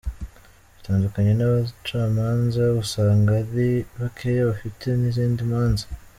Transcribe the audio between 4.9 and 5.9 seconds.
n’izindi manza.